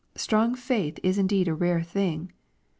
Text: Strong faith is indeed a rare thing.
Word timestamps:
Strong 0.15 0.55
faith 0.55 0.97
is 1.03 1.19
indeed 1.19 1.47
a 1.47 1.53
rare 1.53 1.83
thing. 1.83 2.31